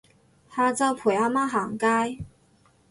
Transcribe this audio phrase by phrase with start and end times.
[0.55, 2.23] 下晝陪阿媽行街